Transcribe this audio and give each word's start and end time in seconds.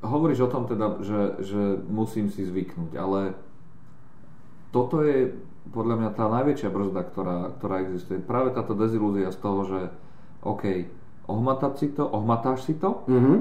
hovoríš 0.00 0.44
o 0.44 0.52
tom 0.52 0.64
teda, 0.64 1.00
že, 1.00 1.20
že 1.40 1.62
musím 1.86 2.28
si 2.28 2.42
zvyknúť, 2.42 2.92
ale 2.96 3.34
toto 4.70 5.00
je 5.00 5.32
podľa 5.66 5.94
mňa 5.98 6.10
tá 6.14 6.30
najväčšia 6.30 6.70
brzda, 6.70 7.00
ktorá, 7.10 7.38
ktorá 7.58 7.82
existuje. 7.82 8.22
Práve 8.22 8.54
táto 8.54 8.76
dezilúzia 8.76 9.34
z 9.34 9.38
toho, 9.40 9.60
že 9.66 9.80
OK, 10.46 10.86
ohmatať 11.26 11.72
si 11.74 11.86
to, 11.90 12.06
ohmatáš 12.06 12.62
si 12.64 12.74
to 12.78 13.02
Mhm. 13.10 13.34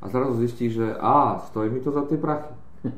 a 0.00 0.08
zrazu 0.12 0.36
zistíš, 0.36 0.76
že 0.76 0.88
á, 1.00 1.40
stojí 1.48 1.72
mi 1.72 1.80
to 1.80 1.88
za 1.88 2.04
tie 2.04 2.20
prachy. 2.20 2.52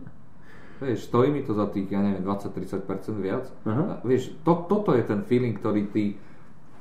Vieš, 0.83 1.09
stojí 1.09 1.31
mi 1.33 1.41
to 1.41 1.55
za 1.55 1.71
tých, 1.71 1.89
ja 1.89 2.03
neviem, 2.03 2.21
20-30% 2.21 2.85
viac. 3.17 3.47
Aha. 3.65 3.97
A 3.97 4.05
Vieš, 4.05 4.35
to, 4.43 4.67
toto 4.67 4.93
je 4.93 5.07
ten 5.07 5.23
feeling, 5.25 5.55
ktorý 5.57 5.89
ty, 5.89 6.19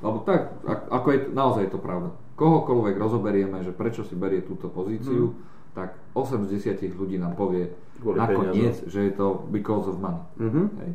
lebo 0.02 0.20
tak, 0.26 0.52
ako 0.92 1.08
je, 1.14 1.20
naozaj 1.32 1.70
je 1.70 1.72
to 1.72 1.80
pravda. 1.80 2.10
Kohokoľvek 2.36 2.96
rozoberieme, 3.00 3.64
že 3.64 3.72
prečo 3.72 4.04
si 4.04 4.12
berie 4.12 4.44
túto 4.44 4.68
pozíciu, 4.68 5.32
tak 5.76 5.90
8 6.12 6.48
z 6.48 6.56
10 6.80 6.96
ľudí 6.96 7.16
nám 7.16 7.36
povie 7.36 7.70
Kvôli 7.96 8.16
nakoniec, 8.16 8.82
že 8.82 9.00
je 9.02 9.14
to 9.14 9.46
because 9.50 9.86
of 9.86 10.00
money. 10.00 10.24
Mhm. 10.38 10.64
Hej. 10.78 10.92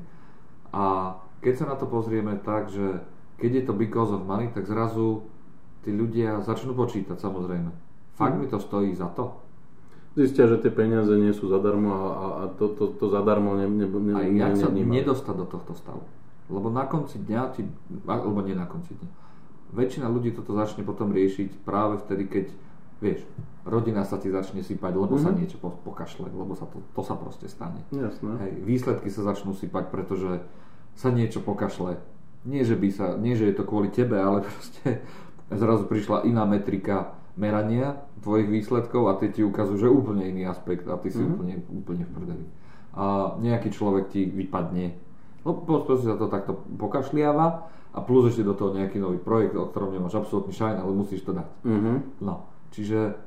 A 0.70 0.84
keď 1.38 1.54
sa 1.54 1.64
na 1.66 1.76
to 1.76 1.84
pozrieme 1.84 2.34
tak, 2.38 2.68
že 2.68 3.04
keď 3.36 3.50
je 3.54 3.64
to 3.64 3.74
because 3.74 4.10
of 4.10 4.22
money, 4.22 4.48
tak 4.48 4.64
zrazu 4.64 5.24
tí 5.80 5.90
ľudia 5.90 6.40
začnú 6.40 6.72
počítať 6.72 7.16
samozrejme. 7.16 7.70
Fakt 8.14 8.34
Mhm. 8.34 8.40
mi 8.40 8.48
to 8.48 8.58
stojí 8.58 8.92
za 8.92 9.08
to? 9.08 9.36
Zistia, 10.12 10.44
že 10.44 10.58
tie 10.58 10.68
peniaze 10.68 11.14
nie 11.14 11.30
sú 11.30 11.46
zadarmo 11.46 11.88
a, 11.88 12.00
a, 12.02 12.26
a 12.36 12.44
to, 12.50 12.68
to, 12.70 12.90
to 12.90 13.06
zadarmo 13.06 13.54
ne, 13.54 13.64
ne, 13.64 13.86
ne, 13.86 14.12
A 14.12 14.20
ne, 14.20 14.34
jak 14.34 14.58
sa 14.58 14.66
nevnímajú. 14.66 14.90
nedostať 15.06 15.34
do 15.36 15.46
tohto 15.46 15.72
stavu? 15.72 16.02
Lebo 16.48 16.66
na 16.66 16.82
konci 16.82 17.20
dňa, 17.20 17.42
ti, 17.54 17.62
alebo 18.04 18.42
nie 18.42 18.52
na 18.52 18.66
konci 18.66 18.90
dňa, 18.90 19.08
väčšina 19.70 20.10
ľudí 20.10 20.34
toto 20.34 20.50
začne 20.50 20.82
potom 20.82 21.14
riešiť 21.14 21.62
práve 21.62 22.02
vtedy, 22.02 22.26
keď, 22.26 22.46
vieš, 23.00 23.24
rodina 23.62 24.02
sa 24.02 24.16
ti 24.16 24.28
začne 24.28 24.60
sypať, 24.60 24.92
lebo 24.94 25.16
sa 25.16 25.28
Mhm. 25.28 25.36
niečo 25.36 25.56
po- 25.56 25.76
pokašle, 25.82 26.28
lebo 26.28 26.52
sa 26.52 26.64
to, 26.64 26.80
to 26.86 27.02
sa 27.02 27.12
proste 27.12 27.44
stane. 27.46 27.80
Jasné. 27.90 28.32
Hej, 28.38 28.52
výsledky 28.60 29.08
sa 29.08 29.24
začnú 29.24 29.52
sypať, 29.52 29.88
pretože 29.88 30.40
sa 30.94 31.08
niečo 31.08 31.40
pokašle. 31.40 31.96
Nie 32.42 32.62
že, 32.62 32.72
by 32.72 32.88
sa, 32.88 33.06
nie, 33.14 33.34
že 33.34 33.44
je 33.44 33.54
to 33.54 33.64
kvôli 33.64 33.88
tebe, 33.88 34.16
ale 34.16 34.40
proste 34.46 35.04
zrazu 35.50 35.84
prišla 35.84 36.24
iná 36.24 36.44
metrika 36.44 37.12
merania 37.34 37.96
tvojich 38.20 38.48
výsledkov 38.48 39.06
a 39.06 39.16
tie 39.16 39.28
ti 39.30 39.40
ukazujú, 39.40 39.76
že 39.78 39.88
úplne 39.90 40.24
iný 40.24 40.44
aspekt 40.44 40.84
a 40.84 40.96
ty 40.96 41.08
si 41.08 41.18
Mhm. 41.18 41.28
úplne, 41.30 41.54
úplne 41.66 42.04
v 42.04 42.12
prdeli. 42.12 42.44
A 42.92 43.04
nejaký 43.38 43.70
človek 43.70 44.08
ti 44.08 44.26
vypadne. 44.26 44.92
No 45.40 45.54
proste 45.54 46.04
sa 46.06 46.16
to 46.16 46.26
takto 46.26 46.52
pokašliava 46.76 47.46
a 47.90 47.98
plus 47.98 48.28
ešte 48.28 48.42
do 48.42 48.52
toho 48.52 48.72
nejaký 48.72 48.98
nový 48.98 49.16
projekt, 49.16 49.54
o 49.54 49.64
ktorom 49.64 49.88
nemáš 49.90 50.16
absolútny 50.16 50.52
šajn, 50.52 50.76
ale 50.76 50.92
musíš 50.92 51.22
to 51.22 51.32
dať. 51.32 51.48
Mhm. 51.62 51.92
No, 52.20 52.44
čiže 52.70 53.18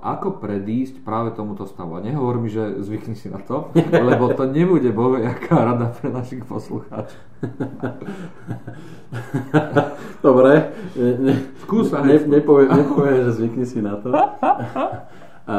ako 0.00 0.40
predísť 0.40 1.04
práve 1.04 1.36
tomuto 1.36 1.68
stavu? 1.68 2.00
A 2.00 2.04
nehovor 2.04 2.40
mi, 2.40 2.48
že 2.48 2.80
zvykni 2.80 3.12
si 3.12 3.28
na 3.28 3.36
to, 3.36 3.68
lebo 4.08 4.32
to 4.32 4.48
nebude 4.48 4.88
bove 4.96 5.20
jaká 5.20 5.60
rada 5.60 5.92
pre 5.92 6.08
našich 6.08 6.40
poslucháčov. 6.48 7.20
Dobre. 10.24 10.72
Ne, 10.96 11.52
Skús 11.68 11.92
ne, 11.92 12.00
hneď. 12.00 12.32
nepovie, 12.32 12.64
nepovie, 12.64 13.28
že 13.28 13.36
zvykni 13.36 13.68
si 13.68 13.84
na 13.84 14.00
to. 14.00 14.08
A, 15.48 15.56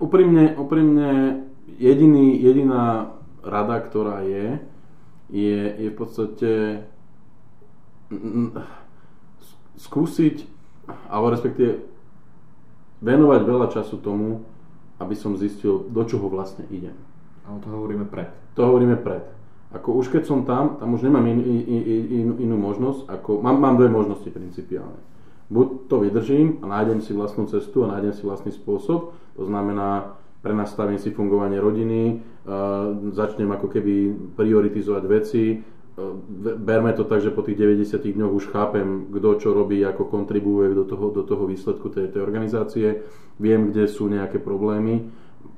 úprimne, 0.00 0.56
úprimne 0.56 1.44
jediný, 1.76 2.40
jediná 2.40 3.12
rada, 3.44 3.76
ktorá 3.80 4.24
je, 4.24 4.60
je, 5.28 5.60
je 5.68 5.88
v 5.92 5.96
podstate 5.96 6.50
skúsiť, 9.82 10.46
alebo 11.10 11.34
respektíve 11.34 11.82
venovať 13.02 13.40
veľa 13.42 13.66
času 13.74 13.98
tomu, 13.98 14.46
aby 15.02 15.18
som 15.18 15.34
zistil, 15.34 15.82
do 15.90 16.06
čoho 16.06 16.30
vlastne 16.30 16.62
idem. 16.70 16.94
Ale 17.42 17.58
to 17.58 17.68
hovoríme 17.74 18.06
pred. 18.06 18.30
To 18.54 18.70
hovoríme 18.70 18.94
pred. 19.02 19.26
Ako 19.74 19.98
už 19.98 20.14
keď 20.14 20.22
som 20.28 20.46
tam, 20.46 20.78
tam 20.78 20.94
už 20.94 21.02
nemám 21.02 21.26
in, 21.26 21.40
in, 21.42 21.60
in, 21.66 22.02
inú, 22.22 22.34
inú 22.38 22.56
možnosť, 22.60 23.08
ako, 23.08 23.40
mám, 23.42 23.58
mám 23.58 23.74
dve 23.80 23.90
možnosti 23.90 24.28
principiálne. 24.30 25.00
Buď 25.50 25.90
to 25.90 25.96
vydržím 26.00 26.62
a 26.62 26.70
nájdem 26.78 27.02
si 27.02 27.16
vlastnú 27.16 27.48
cestu 27.50 27.82
a 27.82 27.98
nájdem 27.98 28.14
si 28.14 28.22
vlastný 28.22 28.52
spôsob, 28.54 29.16
to 29.34 29.42
znamená, 29.48 30.16
prenastavím 30.44 31.00
si 31.00 31.10
fungovanie 31.10 31.56
rodiny, 31.60 32.20
uh, 32.20 33.12
začnem 33.16 33.48
ako 33.52 33.68
keby 33.72 33.94
prioritizovať 34.36 35.04
veci, 35.08 35.60
berme 36.56 36.92
to 36.96 37.04
tak, 37.04 37.20
že 37.20 37.34
po 37.34 37.44
tých 37.44 37.60
90 37.60 38.00
dňoch 38.00 38.32
už 38.32 38.44
chápem, 38.48 39.12
kto 39.12 39.28
čo 39.36 39.48
robí, 39.52 39.84
ako 39.84 40.08
kontribuuje 40.08 40.72
do 40.72 40.84
toho, 40.88 41.12
do 41.12 41.22
toho 41.22 41.44
výsledku 41.44 41.92
tej, 41.92 42.08
tej 42.08 42.24
organizácie, 42.24 43.04
viem, 43.36 43.68
kde 43.68 43.84
sú 43.88 44.08
nejaké 44.08 44.40
problémy, 44.40 45.04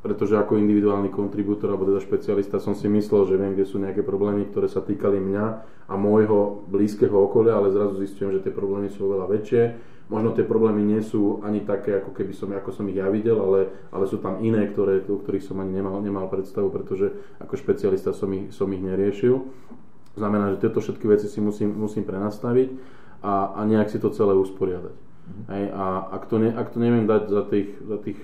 pretože 0.03 0.35
ako 0.35 0.59
individuálny 0.59 1.09
kontribútor 1.15 1.71
alebo 1.71 1.87
teda 1.87 2.03
špecialista 2.03 2.59
som 2.59 2.75
si 2.75 2.91
myslel, 2.91 3.31
že 3.31 3.39
viem, 3.39 3.55
kde 3.55 3.65
sú 3.69 3.79
nejaké 3.79 4.03
problémy, 4.03 4.51
ktoré 4.51 4.67
sa 4.67 4.83
týkali 4.83 5.23
mňa 5.23 5.45
a 5.87 5.95
môjho 5.95 6.67
blízkeho 6.67 7.15
okolia, 7.15 7.57
ale 7.57 7.71
zrazu 7.71 8.03
zistujem, 8.03 8.35
že 8.35 8.43
tie 8.43 8.53
problémy 8.53 8.91
sú 8.91 9.07
oveľa 9.07 9.27
väčšie. 9.39 9.63
Možno 10.13 10.37
tie 10.37 10.45
problémy 10.45 10.85
nie 10.85 11.01
sú 11.01 11.41
ani 11.41 11.65
také, 11.65 11.97
ako 11.97 12.13
keby 12.13 12.37
som, 12.37 12.53
ako 12.53 12.77
som 12.77 12.85
ich 12.93 13.01
ja 13.01 13.09
videl, 13.09 13.41
ale, 13.41 13.89
ale 13.89 14.05
sú 14.05 14.21
tam 14.21 14.37
iné, 14.45 14.69
ktoré, 14.69 15.01
o 15.01 15.17
ktorých 15.17 15.47
som 15.49 15.57
ani 15.65 15.81
nemal, 15.81 15.97
nemal 16.05 16.29
predstavu, 16.29 16.69
pretože 16.69 17.09
ako 17.41 17.57
špecialista 17.57 18.13
som 18.13 18.29
ich, 18.37 18.53
som 18.53 18.69
ich 18.69 18.85
neriešil. 18.85 19.41
To 20.15 20.19
znamená, 20.23 20.55
že 20.55 20.63
tieto 20.63 20.79
všetky 20.79 21.07
veci 21.11 21.27
si 21.27 21.43
musím, 21.43 21.75
musím 21.75 22.07
prenastaviť 22.07 22.71
a, 23.23 23.59
a 23.59 23.61
nejak 23.67 23.91
si 23.91 23.99
to 23.99 24.15
celé 24.15 24.35
usporiadať. 24.39 24.95
Hej, 25.49 25.73
a 25.73 26.05
ak 26.13 26.29
to, 26.29 26.37
ne, 26.37 26.53
ak 26.53 26.69
to 26.69 26.79
neviem 26.79 27.09
dať 27.09 27.33
za 27.33 27.43
tých, 27.49 27.69
za 27.81 27.97
tých 27.97 28.21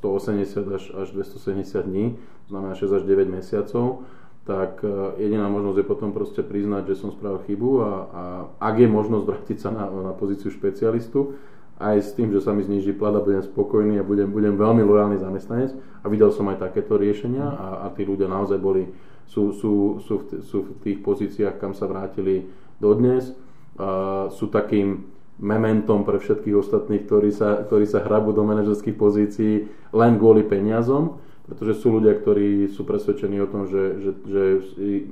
180 0.00 0.64
až, 0.72 0.84
až 0.96 1.08
270 1.12 1.84
dní, 1.84 2.16
to 2.16 2.48
znamená 2.48 2.72
6 2.72 2.88
až 2.88 3.02
9 3.04 3.28
mesiacov, 3.28 4.08
tak 4.48 4.80
e, 4.80 4.88
jediná 5.22 5.46
možnosť 5.52 5.84
je 5.84 5.86
potom 5.86 6.10
proste 6.10 6.40
priznať, 6.40 6.88
že 6.88 7.04
som 7.04 7.12
spravil 7.12 7.44
chybu 7.46 7.70
a, 7.78 7.90
a 7.92 8.22
ak 8.64 8.74
je 8.80 8.88
možnosť 8.88 9.24
vrátiť 9.28 9.58
sa 9.60 9.70
na, 9.70 9.84
na 9.86 10.12
pozíciu 10.16 10.48
špecialistu, 10.50 11.36
aj 11.78 11.96
s 12.00 12.10
tým, 12.14 12.30
že 12.30 12.40
sa 12.40 12.54
mi 12.54 12.64
zniží 12.64 12.94
plat 12.94 13.12
a 13.12 13.20
budem 13.20 13.42
spokojný 13.42 13.98
a 13.98 14.06
budem, 14.06 14.30
budem 14.30 14.54
veľmi 14.54 14.82
lojálny 14.86 15.18
zamestnanec 15.18 15.76
a 16.02 16.06
videl 16.08 16.30
som 16.30 16.48
aj 16.48 16.62
takéto 16.62 16.94
riešenia 16.96 17.44
a, 17.44 17.66
a 17.84 17.86
tí 17.92 18.08
ľudia 18.08 18.30
naozaj 18.30 18.56
boli, 18.56 18.88
sú, 19.26 19.52
sú, 19.56 19.72
sú, 20.04 20.14
v, 20.20 20.24
sú 20.44 20.58
v 20.66 20.70
tých 20.84 20.98
pozíciách, 21.00 21.58
kam 21.58 21.72
sa 21.72 21.88
vrátili 21.88 22.48
dodnes, 22.78 23.32
a 23.80 24.28
sú 24.28 24.52
takým 24.52 25.08
mementom 25.40 26.04
pre 26.04 26.20
všetkých 26.20 26.56
ostatných, 26.56 27.08
ktorí 27.08 27.30
sa, 27.32 27.64
ktorí 27.64 27.88
sa 27.88 28.04
hrabú 28.04 28.36
do 28.36 28.44
manažerských 28.44 28.94
pozícií 28.94 29.66
len 29.96 30.12
kvôli 30.20 30.44
peniazom, 30.44 31.18
pretože 31.48 31.82
sú 31.82 31.98
ľudia, 31.98 32.14
ktorí 32.20 32.70
sú 32.70 32.86
presvedčení 32.86 33.40
o 33.42 33.50
tom, 33.50 33.66
že, 33.66 33.98
že, 33.98 34.10
že 34.28 34.42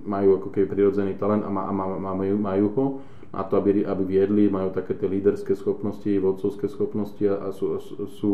majú 0.06 0.38
ako 0.38 0.48
keby 0.54 0.66
prirodzený 0.71 1.19
talent 1.19 1.42
a, 1.42 1.50
má, 1.50 1.66
a 1.66 1.72
má, 1.72 2.15
majú, 2.15 2.37
majú 2.38 2.66
ho 2.77 2.87
na 3.31 3.42
to, 3.47 3.59
aby, 3.59 3.87
aby 3.87 4.03
viedli, 4.06 4.50
majú 4.50 4.75
také 4.75 4.94
tie 4.94 5.06
líderské 5.06 5.54
schopnosti, 5.54 6.06
vodcovské 6.06 6.66
schopnosti 6.66 7.22
a 7.27 7.50
sú, 7.54 7.78
sú, 8.19 8.28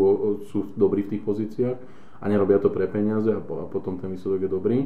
sú 0.49 0.59
dobrí 0.77 1.05
v 1.05 1.17
tých 1.17 1.23
pozíciách 1.25 1.79
a 2.21 2.25
nerobia 2.29 2.57
to 2.57 2.73
pre 2.73 2.89
peniaze 2.89 3.29
a, 3.29 3.41
po, 3.41 3.61
a 3.61 3.67
potom 3.69 4.01
ten 4.01 4.13
výsledok 4.13 4.49
je 4.49 4.51
dobrý. 4.51 4.79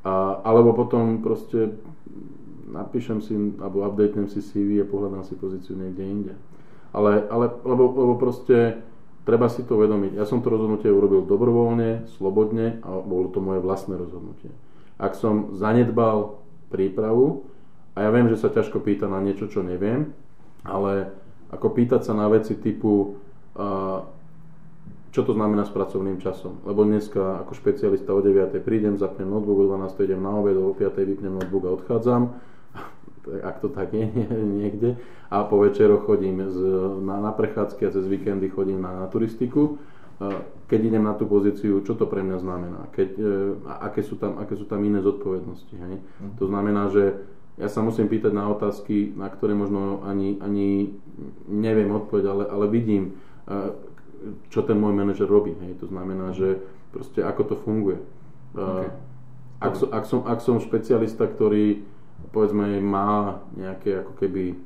A, 0.00 0.40
alebo 0.44 0.72
potom 0.72 1.20
proste 1.20 1.76
napíšem 2.70 3.18
si, 3.20 3.34
alebo 3.58 3.84
updatenem 3.84 4.30
si 4.30 4.40
CV 4.40 4.80
a 4.80 4.88
pohľadám 4.88 5.26
si 5.26 5.34
pozíciu 5.36 5.76
niekde 5.76 6.04
inde. 6.06 6.34
Ale, 6.94 7.26
ale 7.28 7.52
lebo, 7.66 7.84
lebo 7.94 8.14
proste 8.16 8.80
treba 9.28 9.46
si 9.46 9.62
to 9.66 9.76
uvedomiť. 9.76 10.16
Ja 10.16 10.24
som 10.26 10.40
to 10.40 10.50
rozhodnutie 10.50 10.90
urobil 10.90 11.26
dobrovoľne, 11.26 12.08
slobodne 12.18 12.80
a 12.82 12.88
bolo 13.02 13.30
to 13.30 13.38
moje 13.42 13.60
vlastné 13.60 13.94
rozhodnutie. 13.94 14.50
Ak 14.96 15.14
som 15.14 15.54
zanedbal 15.54 16.40
prípravu, 16.72 17.46
a 17.94 18.06
ja 18.06 18.10
viem, 18.14 18.30
že 18.30 18.38
sa 18.38 18.48
ťažko 18.48 18.80
pýta 18.80 19.10
na 19.10 19.18
niečo, 19.18 19.50
čo 19.50 19.60
neviem, 19.66 20.14
ale 20.62 21.10
ako 21.50 21.74
pýtať 21.74 22.06
sa 22.06 22.14
na 22.14 22.30
veci 22.30 22.54
typu 22.54 23.18
čo 25.10 25.26
to 25.26 25.34
znamená 25.34 25.66
s 25.66 25.74
pracovným 25.74 26.22
časom. 26.22 26.62
Lebo 26.62 26.86
dneska 26.86 27.42
ako 27.42 27.52
špecialista 27.58 28.14
o 28.14 28.22
9. 28.22 28.54
prídem, 28.62 28.94
zapnem 28.94 29.26
notebook, 29.26 29.66
o 29.66 29.66
12. 29.66 30.06
idem 30.06 30.22
na 30.22 30.30
obed, 30.30 30.54
o 30.54 30.70
5. 30.70 30.86
vypnem 30.94 31.34
notebook 31.34 31.66
a 31.66 31.74
odchádzam. 31.74 32.22
Ak 33.50 33.58
to 33.58 33.68
tak 33.68 33.90
je 33.90 34.06
niekde. 34.62 34.94
A 35.30 35.42
po 35.46 35.58
večeroch 35.58 36.06
chodím 36.06 36.46
z, 36.46 36.58
na, 37.02 37.18
na 37.18 37.32
prechádzky 37.34 37.86
a 37.86 37.94
cez 37.94 38.06
víkendy 38.06 38.50
chodím 38.50 38.82
na, 38.82 39.02
na 39.02 39.06
turistiku. 39.10 39.78
Keď 40.68 40.80
idem 40.84 41.00
na 41.00 41.16
tú 41.16 41.24
pozíciu, 41.24 41.80
čo 41.80 41.96
to 41.96 42.04
pre 42.04 42.20
mňa 42.20 42.38
znamená? 42.44 42.80
Keď, 42.92 43.10
a 43.64 43.88
aké, 43.88 44.04
sú 44.04 44.20
tam, 44.20 44.36
aké 44.36 44.52
sú 44.52 44.68
tam 44.68 44.84
iné 44.84 45.00
zodpovednosti? 45.00 45.74
Hej? 45.74 45.94
Mm. 45.96 46.36
To 46.36 46.44
znamená, 46.44 46.92
že 46.92 47.24
ja 47.56 47.72
sa 47.72 47.80
musím 47.80 48.04
pýtať 48.04 48.36
na 48.36 48.52
otázky, 48.52 49.16
na 49.16 49.32
ktoré 49.32 49.56
možno 49.56 50.04
ani, 50.04 50.36
ani 50.44 50.92
neviem 51.48 51.88
odpovedať, 51.88 52.28
ale, 52.28 52.44
ale 52.52 52.66
vidím, 52.68 53.16
čo 54.52 54.60
ten 54.62 54.76
môj 54.76 54.92
manažer 54.92 55.26
robí. 55.26 55.56
Hej. 55.64 55.80
To 55.84 55.86
znamená, 55.88 56.32
že 56.36 56.60
proste 56.92 57.24
ako 57.24 57.42
to 57.44 57.54
funguje. 57.60 57.98
Okay. 58.52 58.90
Ak, 59.60 59.74
som, 59.76 59.88
ak, 59.92 60.04
som, 60.08 60.20
ak 60.24 60.38
som 60.40 60.56
špecialista, 60.58 61.28
ktorý 61.28 61.84
povedzme 62.32 62.80
má 62.80 63.40
nejaké 63.56 64.04
ako 64.04 64.12
keby 64.16 64.56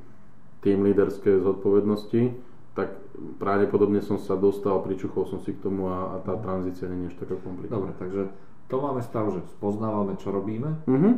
tým 0.59 0.81
líderské 0.83 1.39
zodpovednosti, 1.39 2.33
tak 2.75 2.91
pravdepodobne 3.39 4.03
som 4.03 4.19
sa 4.19 4.35
dostal, 4.35 4.83
pričuchol 4.83 5.23
som 5.29 5.39
si 5.39 5.55
k 5.55 5.63
tomu 5.63 5.87
a, 5.87 6.15
a 6.15 6.23
tá 6.23 6.35
tranzícia 6.35 6.89
nie 6.91 7.07
je 7.07 7.15
až 7.15 7.23
taká 7.23 7.39
komplikovaná. 7.39 7.91
Dobre, 7.91 7.91
takže 7.95 8.21
to 8.67 8.75
máme 8.81 8.99
stav, 8.99 9.31
že 9.31 9.39
spoznávame, 9.55 10.19
čo 10.19 10.33
robíme, 10.35 10.83
Mhm. 10.89 11.11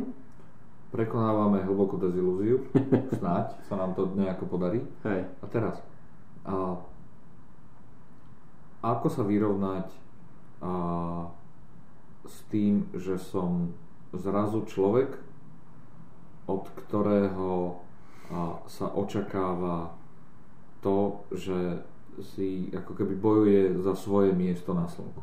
prekonávame 0.94 1.64
hlbokú 1.66 1.98
dezilúziu, 1.98 2.64
snáď 3.18 3.58
sa 3.66 3.74
nám 3.76 3.92
to 3.98 4.08
nejako 4.14 4.46
podarí. 4.46 4.80
Hej. 5.04 5.26
A 5.42 5.44
teraz, 5.50 5.76
a, 6.46 6.78
ako 8.80 9.06
sa 9.08 9.22
vyrovnať 9.22 9.86
a, 10.60 10.72
s 12.28 12.36
tým, 12.48 12.86
že 12.94 13.18
som 13.18 13.72
zrazu 14.12 14.64
človek, 14.64 15.16
od 16.46 16.64
ktorého 16.84 17.78
a, 18.28 18.62
sa 18.66 18.86
očakáva 18.88 19.92
to, 20.78 21.26
že 21.34 21.82
si 22.34 22.66
ako 22.74 22.98
keby 22.98 23.14
bojuje 23.14 23.62
za 23.78 23.94
svoje 23.94 24.34
miesto 24.34 24.74
na 24.74 24.90
slnku. 24.90 25.22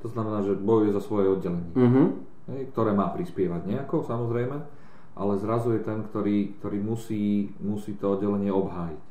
To 0.00 0.08
znamená, 0.08 0.40
že 0.40 0.54
bojuje 0.54 0.94
za 0.94 1.02
svoje 1.02 1.28
oddelenie 1.28 1.74
Mhm. 1.74 2.02
hej, 2.54 2.62
ktoré 2.72 2.94
má 2.94 3.10
prispievať 3.10 3.66
nejako, 3.66 4.06
samozrejme, 4.06 4.56
ale 5.14 5.32
zrazu 5.38 5.74
je 5.76 5.82
ten, 5.82 6.02
ktorý, 6.06 6.56
ktorý 6.62 6.78
musí, 6.80 7.50
musí 7.60 7.98
to 7.98 8.14
oddelenie 8.14 8.48
obhájiť. 8.48 9.02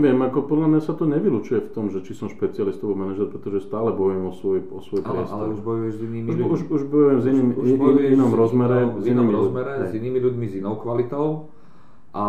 Neviem, 0.00 0.20
ako 0.24 0.48
podľa 0.48 0.66
mňa 0.72 0.80
sa 0.80 0.96
to 0.96 1.04
nevylučuje 1.04 1.60
v 1.60 1.70
tom, 1.76 1.92
že 1.92 2.00
či 2.00 2.16
som 2.16 2.32
špecialistový 2.32 2.96
manažer, 2.96 3.28
pretože 3.28 3.68
stále 3.68 3.92
bojujem 3.92 4.24
o 4.24 4.32
svoj, 4.32 4.58
o 4.72 4.80
svoj 4.80 5.00
Ale, 5.04 5.12
priestor. 5.12 5.36
ale 5.36 5.44
už 5.52 5.60
bojuješ 5.60 5.94
s 5.94 6.02
inými 6.08 6.28
už, 6.28 6.36
ľuďmi. 6.40 6.48
už, 6.48 6.60
už 6.72 6.82
bojujem 6.88 7.18
s 7.20 7.26
iným, 7.28 7.48
už 7.52 7.68
in, 7.68 7.78
bojuješ 7.78 8.10
inom 8.16 8.32
rozmere, 8.32 8.78
s 8.96 9.04
inom 9.04 9.28
rozmere, 9.28 9.72
s 9.84 9.92
inými 9.92 10.18
ľuďmi, 10.24 10.46
s 10.48 10.54
inou 10.56 10.74
kvalitou 10.80 11.26
a 12.10 12.26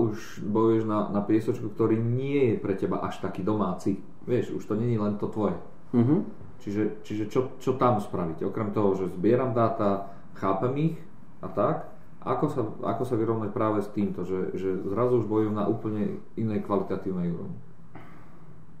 už 0.00 0.42
bojuješ 0.42 0.84
na, 0.88 1.12
na 1.12 1.20
piesočku, 1.22 1.68
ktorý 1.70 2.00
nie 2.00 2.50
je 2.50 2.56
pre 2.58 2.74
teba 2.74 3.04
až 3.04 3.20
taký 3.22 3.46
domáci. 3.46 4.00
Vieš, 4.24 4.58
už 4.58 4.64
to 4.64 4.74
není 4.74 4.96
len 4.96 5.20
to 5.20 5.28
tvoje. 5.28 5.54
Mhm. 5.92 6.42
Čiže, 6.64 7.04
čiže 7.04 7.24
čo, 7.28 7.52
čo 7.60 7.76
tam 7.76 8.00
spraviť? 8.00 8.40
Okrem 8.48 8.72
toho, 8.72 8.96
že 8.96 9.12
zbieram 9.12 9.52
dáta, 9.52 10.16
chápem 10.40 10.72
ich 10.90 10.96
a 11.44 11.48
tak, 11.52 11.93
ako 12.24 12.44
sa, 12.48 12.60
ako 12.64 13.02
sa 13.04 13.14
vyrovnať 13.20 13.50
práve 13.52 13.84
s 13.84 13.88
týmto, 13.92 14.24
že, 14.24 14.56
že 14.56 14.80
zrazu 14.88 15.20
už 15.20 15.28
bojujem 15.28 15.54
na 15.54 15.68
úplne 15.68 16.24
inej 16.40 16.64
kvalitatívnej 16.64 17.28
úrovni. 17.28 17.60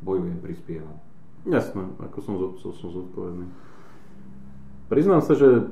Bojujem, 0.00 0.40
prispievam. 0.40 0.96
Jasné, 1.44 1.84
ako 2.00 2.18
som, 2.24 2.34
som, 2.56 2.72
som 2.72 2.88
zodpovedný. 2.88 3.52
Priznám 4.88 5.20
sa, 5.20 5.36
že 5.36 5.68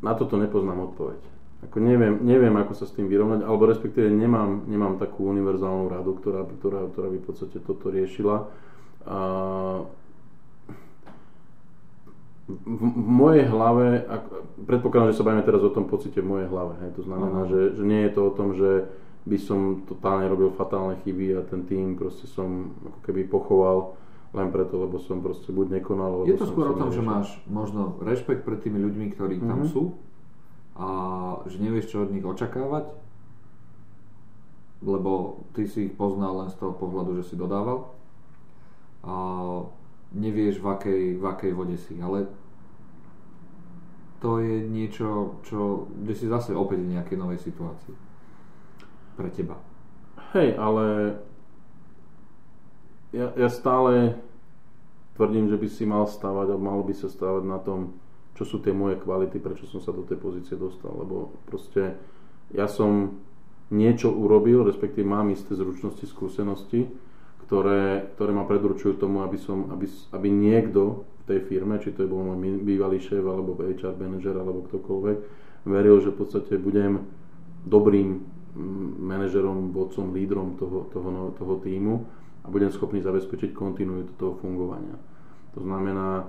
na 0.00 0.16
toto 0.16 0.40
nepoznám 0.40 0.92
odpoveď. 0.92 1.20
Ako 1.68 1.78
neviem, 1.78 2.18
neviem, 2.26 2.52
ako 2.58 2.74
sa 2.74 2.88
s 2.88 2.96
tým 2.96 3.06
vyrovnať, 3.06 3.46
alebo 3.46 3.70
respektíve 3.70 4.10
nemám, 4.10 4.66
nemám 4.66 4.98
takú 4.98 5.30
univerzálnu 5.30 5.92
radu, 5.92 6.18
ktorá, 6.18 6.42
ktorá, 6.58 6.90
ktorá 6.90 7.06
by 7.12 7.18
v 7.22 7.26
podstate 7.28 7.62
toto 7.62 7.92
riešila. 7.92 8.50
A 9.06 9.18
v, 12.54 12.82
v 12.82 13.08
mojej 13.08 13.44
hlave, 13.44 13.86
ak, 14.02 14.22
predpokladám, 14.62 15.10
že 15.10 15.18
sa 15.18 15.24
bavíme 15.24 15.42
teraz 15.42 15.60
o 15.60 15.70
tom 15.70 15.84
pocite 15.84 16.16
v 16.16 16.28
mojej 16.28 16.48
hlave, 16.48 16.76
hej, 16.78 16.90
to 16.92 17.02
znamená, 17.02 17.40
Aha. 17.40 17.48
že, 17.48 17.60
že 17.74 17.82
nie 17.82 18.02
je 18.02 18.12
to 18.12 18.22
o 18.22 18.32
tom, 18.32 18.52
že 18.52 18.70
by 19.22 19.36
som 19.36 19.58
totálne 19.84 20.26
robil 20.26 20.50
fatálne 20.50 20.98
chyby 20.98 21.26
a 21.32 21.42
ten 21.42 21.62
tým 21.62 21.94
proste 21.94 22.26
som 22.26 22.70
ako 22.82 22.98
keby 23.02 23.22
pochoval 23.24 23.94
len 24.32 24.48
preto, 24.48 24.76
lebo 24.76 24.96
som 24.98 25.20
proste 25.20 25.48
buď 25.48 25.78
nekonal, 25.78 26.24
Je 26.24 26.34
to 26.34 26.44
skôr 26.44 26.66
o 26.66 26.74
tom, 26.74 26.88
že 26.88 26.98
neriešil. 26.98 27.06
máš 27.06 27.28
možno 27.46 28.00
rešpekt 28.00 28.42
pred 28.42 28.58
tými 28.58 28.80
ľuďmi, 28.80 29.06
ktorí 29.10 29.38
tam 29.40 29.62
Mhm. 29.62 29.68
sú 29.68 29.94
a 30.72 30.88
že 31.44 31.56
nevieš, 31.56 31.86
čo 31.88 32.02
od 32.02 32.10
nich 32.10 32.24
očakávať, 32.24 32.88
lebo 34.82 35.10
ty 35.52 35.64
si 35.64 35.86
ich 35.86 35.94
poznal 35.94 36.34
len 36.36 36.48
z 36.48 36.58
toho 36.58 36.72
pohľadu, 36.72 37.14
že 37.14 37.28
si 37.28 37.34
dodával 37.36 37.92
a 39.00 39.14
nevieš, 40.10 40.58
v 40.58 40.66
akej, 40.68 41.02
v 41.14 41.24
akej 41.24 41.52
vode 41.52 41.76
si, 41.78 41.94
ale 41.96 42.26
to 44.22 44.38
je 44.38 44.62
niečo, 44.70 45.42
čo, 45.42 45.90
kde 45.90 46.14
si 46.14 46.30
zase 46.30 46.54
opäť 46.54 46.78
v 46.86 46.94
nejakej 46.94 47.18
novej 47.18 47.42
situácii 47.42 47.94
pre 49.18 49.28
teba. 49.34 49.58
Hej, 50.30 50.54
ale 50.56 51.18
ja, 53.10 53.34
ja 53.34 53.50
stále 53.50 54.14
tvrdím, 55.18 55.50
že 55.50 55.58
by 55.58 55.68
si 55.68 55.84
mal 55.84 56.06
stávať 56.06 56.54
a 56.54 56.56
malo 56.56 56.86
by 56.86 56.94
sa 56.94 57.10
stávať 57.10 57.44
na 57.44 57.58
tom, 57.58 57.98
čo 58.38 58.46
sú 58.46 58.62
tie 58.62 58.70
moje 58.72 59.02
kvality, 59.02 59.42
prečo 59.42 59.66
som 59.66 59.82
sa 59.82 59.90
do 59.90 60.06
tej 60.06 60.16
pozície 60.16 60.54
dostal, 60.56 60.94
lebo 60.94 61.36
proste 61.50 61.98
ja 62.54 62.70
som 62.70 63.20
niečo 63.74 64.08
urobil, 64.08 64.64
respektíve 64.64 65.04
mám 65.04 65.34
isté 65.34 65.58
zručnosti, 65.58 66.06
skúsenosti, 66.06 66.88
ktoré, 67.44 68.08
ktoré 68.16 68.30
ma 68.32 68.48
predurčujú 68.48 68.96
tomu, 68.96 69.26
aby, 69.26 69.36
som, 69.36 69.68
aby, 69.74 69.84
aby 70.14 70.28
niekto 70.30 71.04
tej 71.26 71.40
firme, 71.46 71.78
či 71.78 71.94
to 71.94 72.02
je 72.04 72.10
bol 72.10 72.22
môj 72.22 72.38
bývalý 72.62 72.98
šéf, 72.98 73.22
alebo 73.22 73.54
HR 73.58 73.94
manažer, 73.98 74.34
alebo 74.34 74.66
ktokoľvek, 74.66 75.18
veril, 75.66 75.96
že 76.02 76.10
v 76.10 76.18
podstate 76.18 76.58
budem 76.58 77.06
dobrým 77.62 78.18
mm, 78.18 78.88
manažerom, 78.98 79.70
vodcom, 79.70 80.10
lídrom 80.10 80.58
toho, 80.58 80.90
toho, 80.90 81.08
no- 81.10 81.32
toho 81.38 81.62
týmu 81.62 82.06
a 82.42 82.50
budem 82.50 82.74
schopný 82.74 82.98
zabezpečiť 82.98 83.54
kontinuitu 83.54 84.18
toho 84.18 84.34
fungovania. 84.42 84.98
To 85.54 85.62
znamená, 85.62 86.26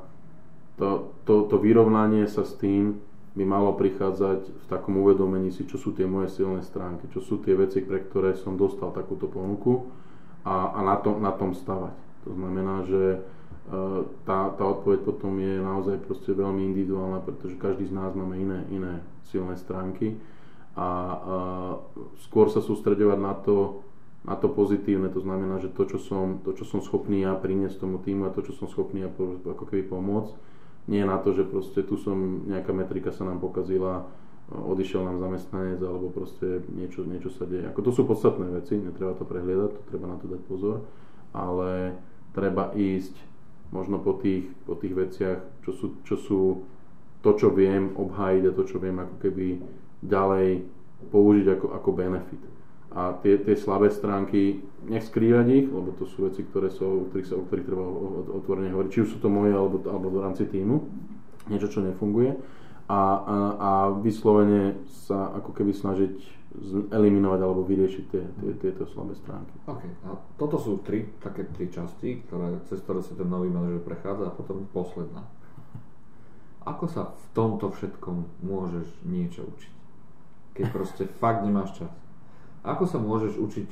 to, 0.78 1.14
to, 1.26 1.50
to 1.50 1.56
vyrovnanie 1.58 2.30
sa 2.30 2.46
s 2.46 2.54
tým 2.58 3.02
by 3.34 3.44
malo 3.50 3.74
prichádzať 3.74 4.42
v 4.46 4.66
takom 4.70 5.02
uvedomení 5.02 5.50
si, 5.50 5.66
čo 5.66 5.82
sú 5.82 5.98
tie 5.98 6.06
moje 6.06 6.38
silné 6.38 6.62
stránky, 6.62 7.10
čo 7.10 7.18
sú 7.18 7.42
tie 7.42 7.58
veci, 7.58 7.82
pre 7.82 8.06
ktoré 8.06 8.38
som 8.38 8.54
dostal 8.54 8.94
takúto 8.94 9.26
ponuku 9.26 9.90
a, 10.46 10.78
a 10.78 10.80
na, 10.86 10.96
tom, 11.02 11.18
na 11.18 11.34
tom 11.34 11.58
stavať. 11.58 11.98
To 12.24 12.32
znamená, 12.34 12.88
že 12.88 13.04
e, 13.16 13.20
tá, 14.24 14.52
tá 14.56 14.64
odpoveď 14.64 15.04
potom 15.04 15.36
je 15.40 15.60
naozaj 15.60 16.04
proste 16.08 16.32
veľmi 16.32 16.72
individuálna, 16.74 17.24
pretože 17.24 17.60
každý 17.60 17.88
z 17.88 17.94
nás 17.96 18.16
máme 18.16 18.40
iné, 18.40 18.60
iné 18.72 18.94
silné 19.28 19.58
stránky 19.60 20.16
a, 20.74 20.80
a 20.80 20.88
skôr 22.26 22.50
sa 22.50 22.62
sústredovať 22.62 23.20
na 23.20 23.34
to, 23.38 23.86
na 24.24 24.40
to 24.40 24.48
pozitívne, 24.48 25.12
to 25.12 25.20
znamená, 25.20 25.60
že 25.60 25.70
to, 25.70 25.84
čo 25.84 26.00
som, 26.00 26.40
to, 26.42 26.56
čo 26.56 26.64
som 26.64 26.80
schopný 26.80 27.28
ja 27.28 27.36
priniesť 27.36 27.84
tomu 27.84 28.00
týmu 28.00 28.26
a 28.26 28.34
to, 28.34 28.42
čo 28.42 28.56
som 28.56 28.72
schopný 28.72 29.04
ja 29.04 29.12
ako 29.12 29.64
keby 29.68 29.84
pomôcť, 29.92 30.34
nie 30.88 31.04
na 31.04 31.20
to, 31.20 31.32
že 31.36 31.48
proste 31.48 31.84
tu 31.84 31.96
som, 32.00 32.44
nejaká 32.48 32.72
metrika 32.76 33.12
sa 33.12 33.24
nám 33.24 33.40
pokazila, 33.40 34.08
odišiel 34.52 35.04
nám 35.08 35.24
zamestnanec 35.24 35.80
alebo 35.80 36.12
proste 36.12 36.64
niečo, 36.72 37.08
niečo 37.08 37.32
sa 37.32 37.48
deje. 37.48 37.68
Ako 37.72 37.80
to 37.84 37.92
sú 37.96 38.04
podstatné 38.04 38.52
veci, 38.52 38.76
netreba 38.76 39.16
to 39.16 39.24
prehliadať, 39.24 39.70
to 39.72 39.82
treba 39.88 40.06
na 40.12 40.18
to 40.20 40.28
dať 40.28 40.42
pozor, 40.44 40.84
ale 41.32 41.96
treba 42.34 42.74
ísť 42.74 43.14
možno 43.74 43.98
po 43.98 44.18
tých, 44.22 44.50
po 44.70 44.78
tých 44.78 44.94
veciach, 44.94 45.40
čo 45.66 45.72
sú, 45.74 45.86
čo 46.06 46.16
sú 46.18 46.42
to, 47.26 47.34
čo 47.34 47.50
viem 47.50 47.96
obhájiť 47.98 48.44
a 48.50 48.56
to, 48.56 48.64
čo 48.68 48.78
viem 48.78 49.00
ako 49.02 49.16
keby 49.18 49.48
ďalej 50.04 50.68
použiť 51.10 51.46
ako, 51.58 51.68
ako 51.82 51.90
benefit. 51.96 52.44
A 52.94 53.18
tie, 53.26 53.42
tie 53.42 53.58
slabé 53.58 53.90
stránky, 53.90 54.62
nech 54.86 55.10
skrývať 55.10 55.48
ich, 55.50 55.66
lebo 55.66 55.98
to 55.98 56.06
sú 56.06 56.30
veci, 56.30 56.46
ktoré 56.46 56.70
sú, 56.70 56.86
o 56.86 57.06
ktorých, 57.10 57.26
sa, 57.26 57.36
o 57.42 57.46
ktorých 57.50 57.66
treba 57.66 57.86
otvorene 58.38 58.70
hovoriť, 58.70 58.92
či 58.94 59.02
už 59.02 59.10
sú 59.10 59.18
to 59.18 59.34
moje 59.34 59.50
alebo, 59.50 59.82
alebo 59.90 60.14
v 60.14 60.22
rámci 60.22 60.46
týmu, 60.46 60.86
niečo, 61.50 61.74
čo 61.74 61.82
nefunguje. 61.82 62.38
A, 62.86 62.94
a, 62.94 63.38
a 63.58 63.72
vyslovene 63.98 64.78
sa 65.10 65.34
ako 65.34 65.56
keby 65.58 65.74
snažiť 65.74 66.14
eliminovať 66.94 67.40
alebo 67.42 67.66
vyriešiť 67.66 68.06
tie, 68.14 68.22
tie, 68.22 68.52
tieto 68.62 68.86
slabé 68.86 69.18
stránky. 69.18 69.58
OK, 69.66 69.84
a 70.06 70.14
toto 70.38 70.62
sú 70.62 70.86
tri, 70.86 71.10
také 71.18 71.50
tri 71.50 71.66
časti, 71.74 72.22
ktoré, 72.30 72.62
cez 72.70 72.78
ktoré 72.86 73.02
sa 73.02 73.18
ten 73.18 73.26
nový 73.26 73.50
manažer 73.50 73.82
prechádza 73.82 74.30
a 74.30 74.36
potom 74.36 74.70
posledná. 74.70 75.26
Ako 76.64 76.86
sa 76.86 77.12
v 77.12 77.26
tomto 77.34 77.74
všetkom 77.74 78.46
môžeš 78.46 78.88
niečo 79.04 79.44
učiť? 79.50 79.74
Keď 80.54 80.66
proste 80.70 81.04
fakt 81.22 81.42
nemáš 81.42 81.74
čas. 81.82 81.94
Ako 82.62 82.86
sa 82.86 83.02
môžeš 83.02 83.36
učiť 83.42 83.68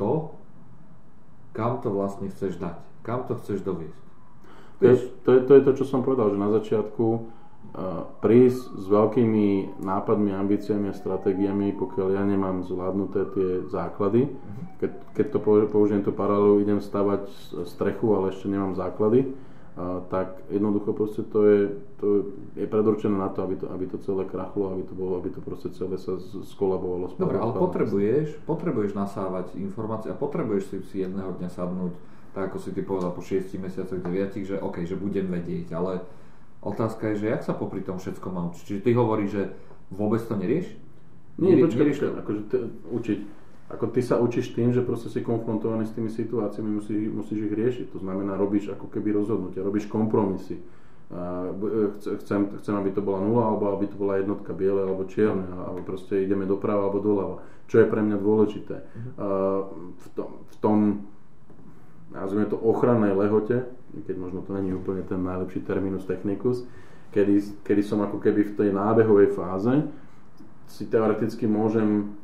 to, 0.00 0.32
kam 1.52 1.84
to 1.84 1.92
vlastne 1.92 2.32
chceš 2.32 2.56
dať? 2.56 2.80
Kam 3.04 3.28
to 3.28 3.36
chceš 3.38 3.60
doviesť? 3.60 4.02
To 4.82 4.84
je, 4.88 4.96
to, 5.22 5.30
je, 5.30 5.40
to 5.46 5.52
je 5.54 5.62
to, 5.62 5.72
čo 5.78 5.84
som 5.86 6.02
povedal, 6.02 6.32
že 6.34 6.42
na 6.42 6.50
začiatku 6.50 7.06
prísť 8.20 8.62
s 8.76 8.84
veľkými 8.84 9.80
nápadmi, 9.80 10.36
ambíciami 10.36 10.92
a 10.92 10.94
stratégiami, 10.94 11.72
pokiaľ 11.72 12.08
ja 12.12 12.22
nemám 12.28 12.68
zvládnuté 12.68 13.32
tie 13.32 13.50
základy. 13.72 14.28
Keď, 14.76 14.90
keď 15.16 15.26
to 15.32 15.38
použi- 15.40 15.70
použijem 15.72 16.02
tú 16.04 16.12
paralelu, 16.12 16.60
idem 16.60 16.84
stavať 16.84 17.32
strechu, 17.64 18.12
ale 18.12 18.36
ešte 18.36 18.52
nemám 18.52 18.76
základy, 18.76 19.32
tak 20.12 20.36
jednoducho 20.52 20.92
proste 20.92 21.24
to 21.24 21.48
je, 21.48 21.60
to 21.96 22.06
je 22.60 22.68
predurčené 22.68 23.16
na 23.16 23.32
to, 23.32 23.40
aby 23.40 23.56
to, 23.56 23.72
aby 23.72 23.88
to 23.88 23.96
celé 24.04 24.28
krachlo, 24.28 24.68
aby 24.68 24.84
to 24.84 24.92
bolo, 24.92 25.16
aby 25.16 25.32
to 25.32 25.40
proste 25.40 25.72
celé 25.72 25.96
sa 25.96 26.20
skolabovalo. 26.44 27.16
Dobre, 27.16 27.40
ale 27.40 27.56
potrebuješ, 27.56 28.44
potrebuješ 28.44 28.92
nasávať 28.92 29.56
informácie 29.56 30.12
a 30.12 30.18
potrebuješ 30.18 30.64
si, 30.68 30.76
si 30.92 30.96
jedného 31.00 31.32
dňa 31.40 31.48
sadnúť, 31.48 31.96
tak 32.36 32.52
ako 32.52 32.60
si 32.60 32.76
ty 32.76 32.84
povedal 32.84 33.16
po 33.16 33.24
6 33.24 33.48
mesiacoch, 33.56 33.96
9, 33.96 34.44
že 34.44 34.60
OK, 34.60 34.84
že 34.84 34.92
budem 34.92 35.32
vedieť, 35.32 35.72
ale 35.72 36.04
otázka 36.62 37.10
je, 37.12 37.26
že 37.26 37.26
jak 37.28 37.42
sa 37.42 37.52
popri 37.52 37.82
tom 37.82 37.98
všetko 37.98 38.26
má 38.30 38.48
učiť? 38.50 38.62
Čiže 38.64 38.80
ty 38.86 38.90
hovoríš, 38.94 39.30
že 39.34 39.42
vôbec 39.90 40.22
to 40.22 40.38
nerieš? 40.38 40.72
Nie, 41.36 41.58
Nerie- 41.58 41.64
počkaj, 41.66 41.86
počkaj, 41.90 42.08
to? 42.08 42.18
akože 42.22 42.42
t- 42.48 42.68
učiť. 42.92 43.18
ako 43.72 43.84
ty 43.88 44.00
sa 44.04 44.20
učíš 44.20 44.52
tým, 44.52 44.68
že 44.70 44.84
proste 44.84 45.08
si 45.08 45.24
konfrontovaný 45.24 45.88
s 45.88 45.96
tými 45.96 46.12
situáciami, 46.12 46.76
musíš, 46.76 47.08
musíš 47.08 47.48
ich 47.48 47.54
riešiť. 47.56 47.86
To 47.96 47.98
znamená, 48.04 48.36
robíš 48.36 48.68
ako 48.68 48.84
keby 48.92 49.16
rozhodnutia, 49.16 49.64
robíš 49.64 49.88
kompromisy. 49.88 50.60
Chcem, 52.20 52.56
chcem, 52.60 52.74
aby 52.76 52.88
to 52.92 53.04
bola 53.04 53.20
nula, 53.20 53.48
alebo 53.52 53.72
aby 53.76 53.84
to 53.88 53.96
bola 54.00 54.16
jednotka 54.20 54.52
biele 54.56 54.80
alebo 54.80 55.04
čierne, 55.04 55.44
alebo 55.44 55.84
proste 55.84 56.24
ideme 56.24 56.48
doprava 56.48 56.88
alebo 56.88 57.00
doľava. 57.00 57.36
Čo 57.68 57.84
je 57.84 57.86
pre 57.88 58.00
mňa 58.00 58.16
dôležité. 58.16 58.76
V 59.92 60.06
tom, 60.16 60.30
v 60.48 60.56
tom 60.60 60.78
nazvime 62.12 62.46
to 62.46 62.60
ochrannej 62.60 63.16
lehote, 63.16 63.66
keď 64.06 64.16
možno 64.16 64.44
to 64.44 64.52
není 64.52 64.72
úplne 64.76 65.04
ten 65.04 65.20
najlepší 65.24 65.64
terminus 65.64 66.04
technicus, 66.04 66.64
kedy, 67.12 67.64
kedy 67.64 67.82
som 67.84 68.00
ako 68.04 68.20
keby 68.20 68.52
v 68.52 68.56
tej 68.56 68.70
nábehovej 68.72 69.32
fáze, 69.36 69.72
si 70.72 70.88
teoreticky 70.88 71.44
môžem 71.44 72.16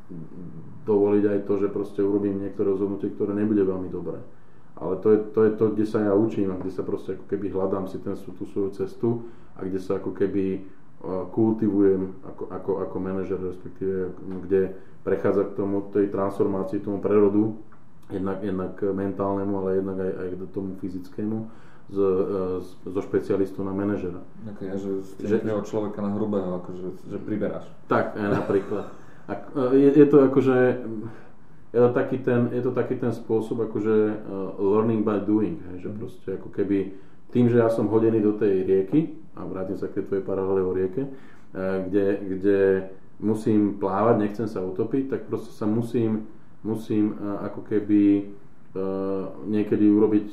dovoliť 0.89 1.25
aj 1.29 1.39
to, 1.45 1.55
že 1.61 1.69
proste 1.69 2.01
urobím 2.01 2.41
niektoré 2.41 2.73
rozhodnutie, 2.73 3.13
ktoré 3.13 3.37
nebude 3.37 3.61
veľmi 3.61 3.93
dobré. 3.93 4.25
Ale 4.79 4.97
to 5.05 5.13
je, 5.13 5.19
to 5.35 5.41
je 5.45 5.53
to, 5.59 5.65
kde 5.75 5.87
sa 5.91 5.99
ja 6.01 6.13
učím 6.15 6.55
a 6.55 6.61
kde 6.61 6.73
sa 6.73 6.87
proste 6.87 7.19
ako 7.19 7.27
keby 7.29 7.53
hľadám 7.53 7.91
si 7.91 8.01
ten, 8.01 8.17
tú 8.17 8.45
svoju 8.49 8.71
cestu 8.73 9.29
a 9.59 9.67
kde 9.67 9.83
sa 9.83 9.99
ako 9.99 10.15
keby 10.15 10.45
e, 10.55 10.61
kultivujem 11.35 12.15
ako, 12.25 12.45
ako, 12.49 12.71
ako 12.87 12.97
manažer, 13.03 13.43
respektíve 13.43 14.15
kde 14.49 14.73
prechádza 15.03 15.51
k 15.51 15.57
tomu, 15.59 15.91
tej 15.91 16.09
transformácii, 16.09 16.81
tomu 16.81 17.03
prerodu, 17.03 17.59
jednak, 18.11 18.39
jednak 18.43 18.75
mentálnemu, 18.83 19.53
ale 19.59 19.71
jednak 19.81 19.97
aj, 20.01 20.13
aj 20.17 20.29
k 20.33 20.43
tomu 20.55 20.71
fyzickému 20.81 21.39
z, 21.89 21.99
z, 22.61 22.69
zo 22.85 23.01
špecialistu 23.01 23.65
na 23.65 23.73
manažera. 23.73 24.21
Okay, 24.57 24.77
že 24.77 24.91
z 25.01 25.41
že, 25.41 25.65
človeka 25.65 26.05
na 26.05 26.13
hrubého, 26.13 26.61
akože, 26.61 27.09
že 27.09 27.19
priberáš. 27.25 27.65
Tak, 27.89 28.17
napríklad. 28.17 28.93
A, 29.29 29.33
je, 29.73 29.89
je 29.93 30.07
to 30.09 30.25
akože, 30.29 30.57
je 31.73 31.81
to 31.81 31.91
taký 31.93 32.21
ten, 32.21 32.49
je 32.53 32.63
to 32.65 32.73
taký 32.73 32.97
ten 32.97 33.13
spôsob 33.13 33.69
akože 33.69 33.97
uh, 34.25 34.57
learning 34.61 35.05
by 35.05 35.21
doing, 35.25 35.61
hej, 35.73 35.85
že 35.85 35.89
mhm. 35.93 35.97
proste 35.97 36.29
ako 36.37 36.49
keby 36.53 36.93
tým, 37.29 37.49
že 37.53 37.61
ja 37.61 37.69
som 37.69 37.89
hodený 37.89 38.25
do 38.25 38.37
tej 38.37 38.65
rieky, 38.65 39.21
a 39.37 39.45
vrátim 39.45 39.77
sa 39.77 39.89
k 39.89 40.01
tej 40.01 40.05
tvojej 40.09 40.25
paralele 40.25 40.65
o 40.65 40.73
rieke, 40.73 41.09
uh, 41.09 41.85
kde, 41.89 42.07
kde 42.37 42.61
musím 43.21 43.81
plávať, 43.81 44.17
nechcem 44.29 44.47
sa 44.49 44.61
utopiť, 44.61 45.09
tak 45.09 45.21
proste 45.29 45.57
sa 45.57 45.65
musím, 45.65 46.29
musím 46.63 47.15
uh, 47.15 47.45
ako 47.47 47.61
keby 47.67 48.03
uh, 48.75 49.33
niekedy 49.47 49.85
urobiť 49.87 50.29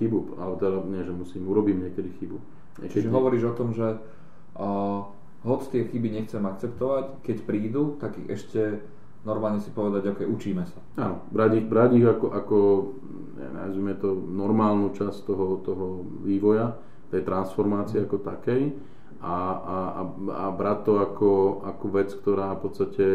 chybu, 0.00 0.40
ale 0.40 0.54
teda 0.60 0.78
nie, 0.88 1.02
že 1.04 1.12
musím, 1.12 1.48
urobím 1.48 1.84
niekedy 1.88 2.10
chybu. 2.20 2.38
Niekedy... 2.82 2.92
Čiže 3.00 3.08
hovoríš 3.14 3.44
o 3.50 3.56
tom, 3.56 3.72
že 3.72 3.96
uh, 4.58 5.08
hoď 5.44 5.60
tie 5.70 5.82
chyby 5.88 6.08
nechcem 6.10 6.42
akceptovať, 6.44 7.20
keď 7.20 7.36
prídu, 7.44 7.96
tak 8.00 8.16
ich 8.16 8.28
ešte 8.32 8.80
normálne 9.24 9.60
si 9.60 9.72
povedať, 9.72 10.12
ok, 10.12 10.20
učíme 10.28 10.64
sa. 10.68 10.78
Áno, 11.00 11.24
brať 11.32 11.64
ich, 11.64 11.66
brať 11.66 11.90
ich 11.96 12.06
ako, 12.06 12.26
ako 12.32 12.58
nazvime 13.40 13.96
to, 13.96 14.12
normálnu 14.14 14.92
časť 14.92 15.18
toho, 15.24 15.64
toho 15.64 16.04
vývoja, 16.24 16.76
tej 17.08 17.24
transformácie 17.24 18.04
ako 18.04 18.20
takej 18.20 18.76
a, 19.24 19.36
a, 19.36 19.78
a, 19.96 20.02
a 20.28 20.44
brať 20.52 20.78
to 20.84 20.92
ako, 21.00 21.32
ako 21.64 21.84
vec, 21.88 22.10
ktorá 22.12 22.52
v 22.56 22.60
podstate 22.60 23.06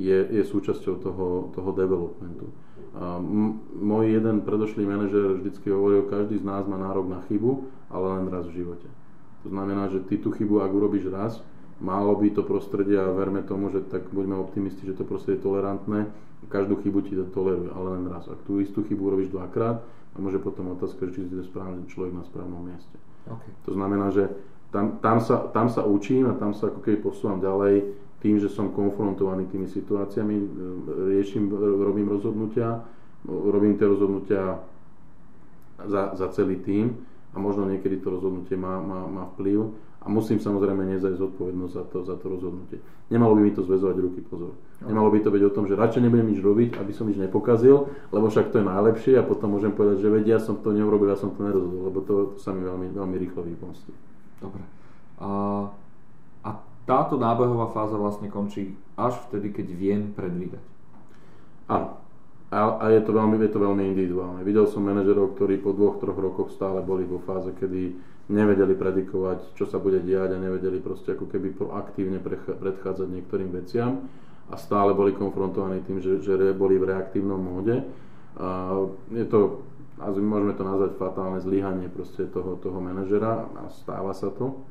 je, 0.00 0.18
je 0.28 0.42
súčasťou 0.44 0.94
toho, 1.04 1.28
toho 1.52 1.70
developmentu. 1.76 2.48
A 2.92 3.20
m- 3.20 3.60
môj 3.76 4.16
jeden 4.16 4.44
predošlý 4.44 4.84
manažer 4.84 5.40
vždycky 5.40 5.72
hovoril, 5.72 6.08
každý 6.08 6.40
z 6.40 6.44
nás 6.44 6.64
má 6.68 6.76
nárok 6.76 7.08
na 7.08 7.20
chybu, 7.28 7.68
ale 7.92 8.06
len 8.20 8.26
raz 8.28 8.48
v 8.48 8.64
živote. 8.64 8.88
To 9.42 9.52
znamená, 9.52 9.88
že 9.88 10.04
ty 10.06 10.16
tú 10.16 10.32
chybu, 10.32 10.60
ak 10.64 10.72
urobíš 10.72 11.08
raz, 11.08 11.40
malo 11.82 12.14
by 12.14 12.30
to 12.30 12.46
prostredie 12.46 12.94
a 12.94 13.10
verme 13.10 13.42
tomu, 13.42 13.68
že 13.72 13.82
tak 13.84 14.08
buďme 14.12 14.38
optimisti, 14.38 14.86
že 14.86 14.96
to 14.96 15.04
prostredie 15.04 15.42
je 15.42 15.46
tolerantné, 15.48 16.08
každú 16.50 16.78
chybu 16.82 16.98
ti 17.06 17.16
to 17.16 17.26
toleruje, 17.32 17.70
ale 17.72 17.98
len 17.98 18.04
raz. 18.12 18.28
Ak 18.28 18.44
tú 18.44 18.60
istú 18.60 18.84
chybu 18.84 19.12
urobíš 19.12 19.32
dvakrát, 19.32 19.82
a 20.12 20.16
môže 20.20 20.36
potom 20.36 20.76
otázka, 20.76 21.08
či 21.08 21.24
si 21.24 21.40
správny 21.40 21.88
človek 21.88 22.12
na 22.12 22.24
správnom 22.28 22.60
mieste. 22.60 22.92
Okay. 23.24 23.52
To 23.64 23.72
znamená, 23.72 24.12
že 24.12 24.28
tam, 24.72 24.98
tam, 25.04 25.20
sa, 25.20 25.52
tam 25.52 25.68
sa 25.68 25.84
učím 25.84 26.32
a 26.32 26.34
tam 26.34 26.56
sa 26.56 26.72
ako 26.72 26.80
keby 26.80 27.04
posúvam 27.04 27.38
ďalej 27.38 27.92
tým, 28.24 28.40
že 28.40 28.48
som 28.48 28.72
konfrontovaný 28.72 29.50
tými 29.52 29.68
situáciami, 29.68 30.36
e, 30.40 30.46
riešim, 31.12 31.52
robím 31.60 32.08
rozhodnutia, 32.08 32.80
robím 33.28 33.76
tie 33.76 33.86
rozhodnutia 33.86 34.64
za, 35.84 36.16
za 36.16 36.26
celý 36.32 36.56
tým 36.64 36.96
a 37.34 37.36
možno 37.36 37.68
niekedy 37.68 38.00
to 38.00 38.10
rozhodnutie 38.10 38.56
má, 38.56 38.80
má, 38.80 39.04
má 39.06 39.24
vplyv 39.36 39.74
a 40.02 40.10
musím 40.10 40.42
samozrejme 40.42 40.82
nezajsť 40.98 41.18
zodpovednosť 41.18 41.74
za 41.74 41.84
to, 41.86 41.98
za 42.02 42.16
to 42.18 42.26
rozhodnutie. 42.26 42.78
Nemalo 43.10 43.38
by 43.38 43.42
mi 43.46 43.52
to 43.54 43.62
zväzovať 43.62 43.96
ruky, 44.02 44.20
pozor. 44.26 44.58
Nemalo 44.82 45.10
by 45.14 45.18
to 45.22 45.30
byť 45.30 45.42
o 45.46 45.54
tom, 45.54 45.70
že 45.70 45.78
radšej 45.78 46.02
nebudem 46.02 46.32
nič 46.34 46.42
robiť, 46.42 46.80
aby 46.80 46.90
som 46.90 47.06
nič 47.06 47.18
nepokazil, 47.22 47.86
lebo 48.10 48.26
však 48.26 48.50
to 48.50 48.58
je 48.62 48.66
najlepšie 48.66 49.14
a 49.18 49.26
potom 49.26 49.54
môžem 49.54 49.70
povedať, 49.70 50.02
že 50.02 50.10
vedia, 50.10 50.38
ja 50.38 50.40
som 50.42 50.58
to 50.58 50.74
neurobil, 50.74 51.06
ja 51.10 51.18
som 51.18 51.30
to 51.30 51.46
nerozhodol, 51.46 51.86
lebo 51.86 51.98
to, 52.02 52.14
to 52.34 52.38
sa 52.42 52.50
mi 52.50 52.66
veľmi, 52.66 52.90
veľmi 52.90 53.16
rýchlo 53.18 53.46
vypomstí. 53.46 54.11
Dobre. 54.42 54.62
A 55.22 55.70
táto 56.82 57.14
nábehová 57.14 57.70
fáza 57.70 57.94
vlastne 57.94 58.26
končí 58.26 58.74
až 58.98 59.14
vtedy, 59.30 59.54
keď 59.54 59.66
viem 59.70 60.02
predvídať. 60.10 60.64
Áno. 61.70 62.02
A, 62.52 62.84
a 62.84 62.84
je, 62.92 63.00
to 63.00 63.16
veľmi, 63.16 63.40
je 63.40 63.52
to 63.54 63.64
veľmi 63.64 63.96
individuálne. 63.96 64.44
Videl 64.44 64.68
som 64.68 64.84
manažerov, 64.84 65.32
ktorí 65.38 65.56
po 65.64 65.72
dvoch, 65.72 65.96
troch 66.04 66.18
rokoch 66.20 66.52
stále 66.52 66.84
boli 66.84 67.08
vo 67.08 67.16
fáze, 67.24 67.48
kedy 67.56 67.96
nevedeli 68.28 68.76
predikovať, 68.76 69.56
čo 69.56 69.64
sa 69.64 69.80
bude 69.80 70.04
diať 70.04 70.36
a 70.36 70.42
nevedeli 70.42 70.76
proste 70.84 71.16
ako 71.16 71.32
keby 71.32 71.56
proaktívne 71.56 72.20
predchádzať 72.60 73.08
niektorým 73.08 73.56
veciam 73.56 74.04
a 74.52 74.54
stále 74.60 74.92
boli 74.92 75.16
konfrontovaní 75.16 75.80
tým, 75.88 76.04
že, 76.04 76.20
že 76.20 76.36
boli 76.52 76.76
v 76.76 76.92
reaktívnom 76.92 77.40
móde. 77.40 77.88
A 78.36 78.76
je 79.08 79.24
to, 79.24 79.64
môžeme 80.10 80.56
to 80.56 80.64
nazvať 80.66 80.98
fatálne 80.98 81.38
zlyhanie 81.38 81.86
proste 81.92 82.26
toho, 82.30 82.58
toho 82.58 82.78
manažera 82.82 83.46
a 83.46 83.70
stáva 83.70 84.10
sa 84.16 84.32
to. 84.34 84.62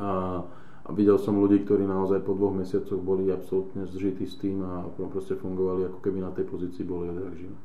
A, 0.00 0.40
a 0.82 0.88
videl 0.96 1.20
som 1.20 1.36
ľudí, 1.36 1.66
ktorí 1.66 1.84
naozaj 1.84 2.24
po 2.24 2.32
dvoch 2.32 2.56
mesiacoch 2.56 3.00
boli 3.02 3.28
absolútne 3.28 3.84
zžití 3.84 4.24
s 4.24 4.40
tým 4.40 4.64
a 4.64 4.88
proste 5.12 5.36
fungovali 5.36 5.92
ako 5.92 5.98
keby 6.00 6.24
na 6.24 6.32
tej 6.32 6.48
pozícii 6.48 6.86
boli 6.86 7.12
odjak 7.12 7.36
živé. 7.36 7.56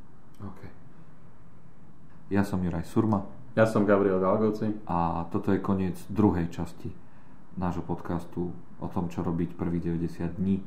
OK. 0.44 0.62
Ja 2.28 2.44
som 2.44 2.60
Juraj 2.60 2.84
Surma. 2.84 3.24
Ja 3.56 3.64
som 3.66 3.88
Gabriel 3.88 4.20
Galgoci. 4.20 4.70
A 4.86 5.26
toto 5.32 5.56
je 5.56 5.64
koniec 5.64 5.98
druhej 6.12 6.52
časti 6.52 6.92
nášho 7.58 7.82
podcastu 7.82 8.54
o 8.78 8.88
tom, 8.92 9.10
čo 9.10 9.26
robiť 9.26 9.58
prvých 9.58 9.98
90 9.98 10.38
dní, 10.38 10.62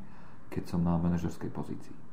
keď 0.50 0.74
som 0.74 0.82
na 0.82 0.98
manažerskej 0.98 1.54
pozícii. 1.54 2.09